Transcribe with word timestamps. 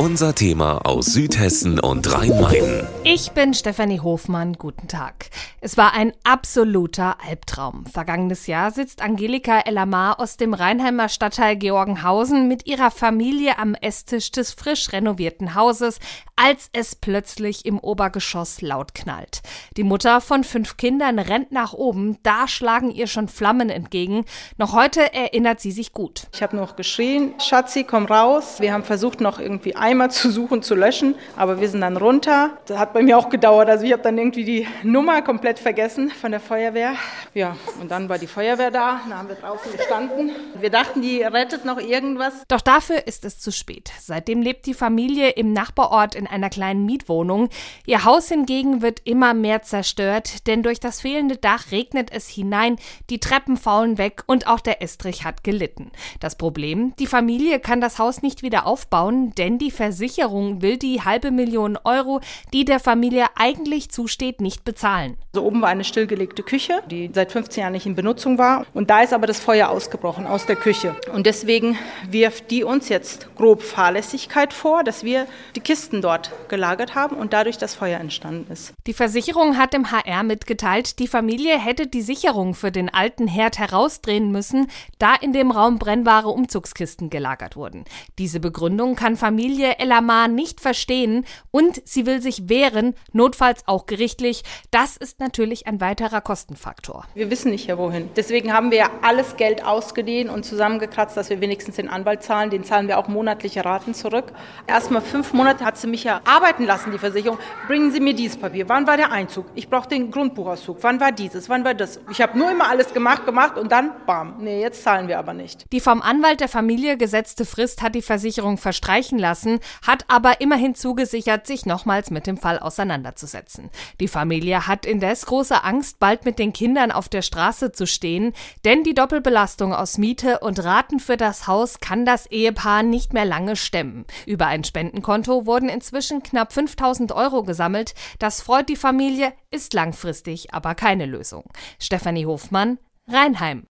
Unser 0.00 0.34
Thema 0.34 0.78
aus 0.86 1.12
Südhessen 1.12 1.78
und 1.78 2.10
Rhein-Main. 2.10 2.88
Ich 3.04 3.32
bin 3.32 3.52
Stefanie 3.52 4.00
Hofmann. 4.00 4.54
Guten 4.54 4.88
Tag. 4.88 5.26
Es 5.60 5.76
war 5.76 5.92
ein 5.92 6.14
absoluter 6.24 7.18
Albtraum. 7.22 7.84
Vergangenes 7.84 8.46
Jahr 8.46 8.70
sitzt 8.70 9.02
Angelika 9.02 9.60
Ellamar 9.60 10.18
aus 10.18 10.38
dem 10.38 10.54
Rheinheimer 10.54 11.10
Stadtteil 11.10 11.56
Georgenhausen 11.56 12.48
mit 12.48 12.66
ihrer 12.66 12.90
Familie 12.90 13.58
am 13.58 13.74
Esstisch 13.74 14.30
des 14.30 14.54
frisch 14.54 14.90
renovierten 14.94 15.54
Hauses, 15.54 15.98
als 16.34 16.70
es 16.72 16.96
plötzlich 16.96 17.66
im 17.66 17.78
Obergeschoss 17.78 18.62
laut 18.62 18.94
knallt. 18.94 19.42
Die 19.76 19.82
Mutter 19.82 20.22
von 20.22 20.44
fünf 20.44 20.78
Kindern 20.78 21.18
rennt 21.18 21.52
nach 21.52 21.74
oben, 21.74 22.16
da 22.22 22.48
schlagen 22.48 22.90
ihr 22.90 23.06
schon 23.06 23.28
Flammen 23.28 23.68
entgegen. 23.68 24.24
Noch 24.56 24.72
heute 24.72 25.12
erinnert 25.12 25.60
sie 25.60 25.72
sich 25.72 25.92
gut. 25.92 26.28
Ich 26.32 26.42
habe 26.42 26.56
noch 26.56 26.76
geschrien, 26.76 27.34
Schatzi, 27.38 27.84
komm 27.84 28.06
raus. 28.06 28.60
Wir 28.60 28.72
haben 28.72 28.84
versucht, 28.84 29.20
noch 29.20 29.38
irgendwie 29.38 29.76
Eimer 29.90 30.08
zu 30.08 30.30
suchen, 30.30 30.62
zu 30.62 30.76
löschen, 30.76 31.16
aber 31.36 31.60
wir 31.60 31.68
sind 31.68 31.80
dann 31.80 31.96
runter. 31.96 32.58
Das 32.66 32.78
hat 32.78 32.92
bei 32.92 33.02
mir 33.02 33.18
auch 33.18 33.28
gedauert. 33.28 33.68
Also 33.68 33.84
ich 33.84 33.92
habe 33.92 34.02
dann 34.02 34.18
irgendwie 34.18 34.44
die 34.44 34.68
Nummer 34.84 35.20
komplett 35.22 35.58
vergessen 35.58 36.10
von 36.10 36.30
der 36.30 36.38
Feuerwehr. 36.38 36.94
Ja, 37.34 37.56
und 37.80 37.90
dann 37.90 38.08
war 38.08 38.18
die 38.18 38.28
Feuerwehr 38.28 38.70
da, 38.70 39.00
da 39.08 39.18
haben 39.18 39.28
wir 39.28 39.34
draußen 39.34 39.72
gestanden. 39.76 40.30
Wir 40.60 40.70
dachten, 40.70 41.02
die 41.02 41.22
rettet 41.22 41.64
noch 41.64 41.80
irgendwas. 41.80 42.34
Doch 42.46 42.60
dafür 42.60 43.08
ist 43.08 43.24
es 43.24 43.40
zu 43.40 43.50
spät. 43.50 43.90
Seitdem 44.00 44.42
lebt 44.42 44.66
die 44.66 44.74
Familie 44.74 45.30
im 45.30 45.52
Nachbarort 45.52 46.14
in 46.14 46.28
einer 46.28 46.50
kleinen 46.50 46.86
Mietwohnung. 46.86 47.48
Ihr 47.84 48.04
Haus 48.04 48.28
hingegen 48.28 48.82
wird 48.82 49.00
immer 49.04 49.34
mehr 49.34 49.62
zerstört, 49.62 50.46
denn 50.46 50.62
durch 50.62 50.78
das 50.78 51.00
fehlende 51.00 51.36
Dach 51.36 51.72
regnet 51.72 52.12
es 52.12 52.28
hinein, 52.28 52.76
die 53.10 53.18
Treppen 53.18 53.56
faulen 53.56 53.98
weg 53.98 54.22
und 54.28 54.46
auch 54.46 54.60
der 54.60 54.82
Estrich 54.82 55.24
hat 55.24 55.42
gelitten. 55.42 55.90
Das 56.20 56.36
Problem, 56.36 56.94
die 57.00 57.08
Familie 57.08 57.58
kann 57.58 57.80
das 57.80 57.98
Haus 57.98 58.22
nicht 58.22 58.44
wieder 58.44 58.68
aufbauen, 58.68 59.34
denn 59.34 59.58
die 59.58 59.72
Versicherung 59.80 60.60
will 60.62 60.76
die 60.76 61.02
halbe 61.02 61.30
Million 61.30 61.78
Euro, 61.84 62.20
die 62.52 62.64
der 62.64 62.80
Familie 62.80 63.26
eigentlich 63.34 63.90
zusteht, 63.90 64.40
nicht 64.40 64.64
bezahlen. 64.64 65.16
So 65.32 65.42
oben 65.42 65.62
war 65.62 65.70
eine 65.70 65.84
stillgelegte 65.84 66.42
Küche, 66.42 66.82
die 66.90 67.10
seit 67.14 67.32
15 67.32 67.62
Jahren 67.62 67.72
nicht 67.72 67.86
in 67.86 67.94
Benutzung 67.94 68.36
war. 68.36 68.66
Und 68.74 68.90
da 68.90 69.00
ist 69.00 69.14
aber 69.14 69.26
das 69.26 69.40
Feuer 69.40 69.70
ausgebrochen 69.70 70.26
aus 70.26 70.46
der 70.46 70.56
Küche. 70.56 70.94
Und 71.14 71.26
deswegen 71.26 71.78
wirft 72.08 72.50
die 72.50 72.62
uns 72.62 72.88
jetzt 72.90 73.34
grob 73.36 73.62
Fahrlässigkeit 73.62 74.52
vor, 74.52 74.84
dass 74.84 75.02
wir 75.02 75.26
die 75.56 75.60
Kisten 75.60 76.02
dort 76.02 76.10
dort 76.10 76.48
gelagert 76.48 76.94
haben 76.94 77.16
und 77.16 77.32
dadurch 77.32 77.58
das 77.58 77.74
Feuer 77.74 78.00
entstanden 78.00 78.52
ist. 78.52 78.74
Die 78.86 78.94
Versicherung 78.94 79.56
hat 79.56 79.72
dem 79.72 79.90
HR 79.90 80.24
mitgeteilt, 80.24 80.98
die 80.98 81.06
Familie 81.06 81.58
hätte 81.58 81.86
die 81.86 82.02
Sicherung 82.02 82.54
für 82.54 82.72
den 82.72 82.92
alten 82.92 83.26
Herd 83.28 83.58
herausdrehen 83.58 84.32
müssen, 84.32 84.66
da 84.98 85.14
in 85.14 85.32
dem 85.32 85.50
Raum 85.50 85.78
brennbare 85.78 86.28
Umzugskisten 86.28 87.10
gelagert 87.10 87.56
wurden. 87.56 87.84
Diese 88.18 88.40
Begründung 88.40 88.96
kann 88.96 89.16
Familie 89.16 89.69
Elamar 89.78 90.28
nicht 90.28 90.60
verstehen 90.60 91.24
und 91.50 91.80
sie 91.86 92.04
will 92.04 92.20
sich 92.20 92.50
wehren, 92.50 92.94
notfalls 93.12 93.62
auch 93.66 93.86
gerichtlich. 93.86 94.42
Das 94.70 94.98
ist 94.98 95.20
natürlich 95.20 95.66
ein 95.66 95.80
weiterer 95.80 96.20
Kostenfaktor. 96.20 97.06
Wir 97.14 97.30
wissen 97.30 97.50
nicht 97.50 97.66
ja 97.66 97.78
wohin. 97.78 98.10
Deswegen 98.14 98.52
haben 98.52 98.70
wir 98.70 98.90
alles 99.02 99.36
Geld 99.36 99.64
ausgedehnt 99.64 100.28
und 100.28 100.44
zusammengekratzt, 100.44 101.16
dass 101.16 101.30
wir 101.30 101.40
wenigstens 101.40 101.76
den 101.76 101.88
Anwalt 101.88 102.22
zahlen. 102.22 102.50
Den 102.50 102.64
zahlen 102.64 102.88
wir 102.88 102.98
auch 102.98 103.08
monatliche 103.08 103.64
Raten 103.64 103.94
zurück. 103.94 104.32
Erstmal 104.66 105.00
fünf 105.00 105.32
Monate 105.32 105.64
hat 105.64 105.78
sie 105.78 105.86
mich 105.86 106.04
ja 106.04 106.10
ja 106.10 106.20
arbeiten 106.24 106.64
lassen, 106.64 106.90
die 106.92 106.98
Versicherung. 106.98 107.38
Bringen 107.66 107.90
Sie 107.92 108.00
mir 108.00 108.14
dieses 108.14 108.36
Papier. 108.36 108.68
Wann 108.68 108.86
war 108.86 108.96
der 108.96 109.12
Einzug? 109.12 109.46
Ich 109.54 109.68
brauche 109.68 109.88
den 109.88 110.10
Grundbuchauszug. 110.10 110.78
Wann 110.82 111.00
war 111.00 111.12
dieses? 111.12 111.48
Wann 111.48 111.64
war 111.64 111.74
das? 111.74 112.00
Ich 112.10 112.20
habe 112.20 112.38
nur 112.38 112.50
immer 112.50 112.68
alles 112.68 112.92
gemacht, 112.92 113.24
gemacht 113.24 113.56
und 113.56 113.70
dann, 113.72 113.92
bam. 114.06 114.36
Nee, 114.40 114.60
jetzt 114.60 114.82
zahlen 114.82 115.08
wir 115.08 115.18
aber 115.18 115.32
nicht. 115.32 115.66
Die 115.72 115.80
vom 115.80 116.02
Anwalt 116.02 116.40
der 116.40 116.48
Familie 116.48 116.96
gesetzte 116.96 117.44
Frist 117.44 117.82
hat 117.82 117.94
die 117.94 118.02
Versicherung 118.02 118.58
verstreichen 118.58 119.18
lassen, 119.18 119.49
hat 119.84 120.04
aber 120.06 120.40
immerhin 120.40 120.76
zugesichert, 120.76 121.46
sich 121.46 121.66
nochmals 121.66 122.10
mit 122.10 122.28
dem 122.28 122.36
Fall 122.36 122.60
auseinanderzusetzen. 122.60 123.70
Die 123.98 124.06
Familie 124.06 124.68
hat 124.68 124.86
indes 124.86 125.26
große 125.26 125.64
Angst, 125.64 125.98
bald 125.98 126.24
mit 126.24 126.38
den 126.38 126.52
Kindern 126.52 126.92
auf 126.92 127.08
der 127.08 127.22
Straße 127.22 127.72
zu 127.72 127.86
stehen, 127.86 128.32
denn 128.64 128.84
die 128.84 128.94
Doppelbelastung 128.94 129.74
aus 129.74 129.98
Miete 129.98 130.40
und 130.40 130.62
Raten 130.62 131.00
für 131.00 131.16
das 131.16 131.46
Haus 131.48 131.80
kann 131.80 132.04
das 132.04 132.26
Ehepaar 132.26 132.82
nicht 132.82 133.12
mehr 133.12 133.24
lange 133.24 133.56
stemmen. 133.56 134.04
Über 134.26 134.46
ein 134.46 134.62
Spendenkonto 134.62 135.46
wurden 135.46 135.68
inzwischen 135.68 136.22
knapp 136.22 136.52
5000 136.52 137.10
Euro 137.12 137.42
gesammelt. 137.42 137.94
Das 138.18 138.42
freut 138.42 138.68
die 138.68 138.76
Familie, 138.76 139.32
ist 139.50 139.74
langfristig 139.74 140.52
aber 140.52 140.74
keine 140.74 141.06
Lösung. 141.06 141.44
Stefanie 141.78 142.26
Hofmann, 142.26 142.78
Rheinheim. 143.08 143.69